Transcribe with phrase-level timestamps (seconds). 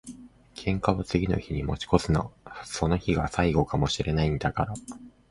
[0.55, 2.27] 喧嘩は次の日に持ち越すな。
[2.65, 4.73] その日が最後かも知れないんだから。